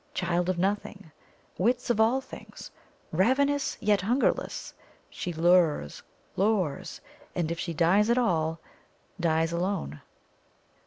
[0.15, 1.11] Child of nothing,
[1.59, 2.71] wits of all things,
[3.11, 4.73] ravenous yet hungerless,
[5.11, 6.01] she lures,
[6.35, 7.01] lures,
[7.35, 8.59] and if she die at all,
[9.19, 10.01] dies alone.